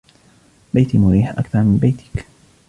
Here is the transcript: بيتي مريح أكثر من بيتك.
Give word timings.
بيتي 0.73 0.97
مريح 0.97 1.29
أكثر 1.29 1.63
من 1.63 1.77
بيتك. 1.77 2.25